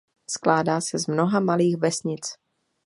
Skládá 0.29 0.81
se 0.81 0.99
z 0.99 1.07
mnoha 1.07 1.39
malých 1.39 1.77
vesnic. 1.77 2.33